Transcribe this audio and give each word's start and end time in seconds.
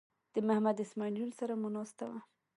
د 0.33 0.35
محمد 0.47 0.77
اسماعیل 0.85 1.15
یون 1.19 1.31
سره 1.39 1.53
مو 1.61 1.69
ناسته 1.75 2.03
وه. 2.09 2.19